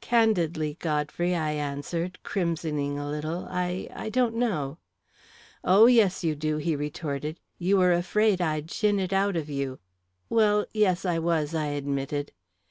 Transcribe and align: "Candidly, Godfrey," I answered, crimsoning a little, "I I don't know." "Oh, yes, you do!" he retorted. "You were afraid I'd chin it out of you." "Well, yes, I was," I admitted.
"Candidly, 0.00 0.78
Godfrey," 0.80 1.34
I 1.36 1.50
answered, 1.50 2.18
crimsoning 2.24 2.96
a 2.98 3.06
little, 3.06 3.46
"I 3.50 3.90
I 3.94 4.08
don't 4.08 4.34
know." 4.34 4.78
"Oh, 5.62 5.84
yes, 5.84 6.24
you 6.24 6.34
do!" 6.34 6.56
he 6.56 6.74
retorted. 6.74 7.38
"You 7.58 7.76
were 7.76 7.92
afraid 7.92 8.40
I'd 8.40 8.68
chin 8.70 8.98
it 8.98 9.12
out 9.12 9.36
of 9.36 9.50
you." 9.50 9.80
"Well, 10.30 10.64
yes, 10.72 11.04
I 11.04 11.18
was," 11.18 11.54
I 11.54 11.66
admitted. 11.66 12.32